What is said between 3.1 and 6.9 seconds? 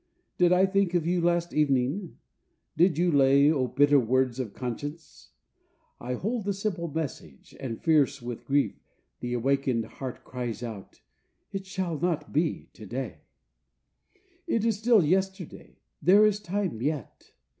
lay. O bitter words of conscience! I hold the simple